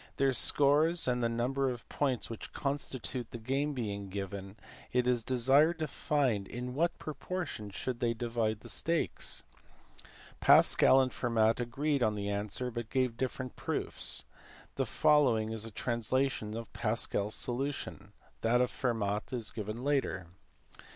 [0.17, 4.55] Their scores and the number of points which constitute the game being given,
[4.91, 9.43] it is desired to find in what proportion should they divide the stakes.
[10.39, 14.25] Pascal and Fermat agreed on the answer, but gave different proofs.
[14.73, 18.11] The following is a translation of Pascal s solution.
[18.41, 20.25] That of Fermat is given later.